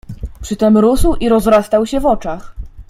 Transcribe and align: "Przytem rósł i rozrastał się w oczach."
"Przytem 0.41 0.77
rósł 0.77 1.15
i 1.15 1.29
rozrastał 1.29 1.85
się 1.85 1.99
w 1.99 2.05
oczach." 2.05 2.55